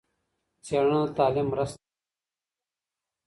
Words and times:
څېړنه 0.65 1.01
د 1.07 1.15
تعليم 1.17 1.47
مرسته 1.53 1.77
کوي. 1.83 1.93